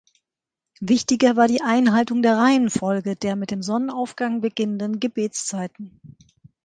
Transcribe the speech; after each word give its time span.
Wichtiger 0.79 1.35
war 1.35 1.47
die 1.47 1.61
Einhaltung 1.61 2.23
der 2.23 2.35
Reihenfolge 2.35 3.15
der 3.15 3.35
mit 3.35 3.51
dem 3.51 3.61
Sonnenaufgang 3.61 4.41
beginnenden 4.41 4.99
Gebetszeiten. 4.99 6.01